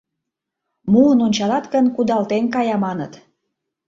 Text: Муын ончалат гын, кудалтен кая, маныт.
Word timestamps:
Муын 0.91 1.19
ончалат 1.25 1.65
гын, 1.73 1.85
кудалтен 1.95 2.43
кая, 2.53 2.77
маныт. 2.85 3.13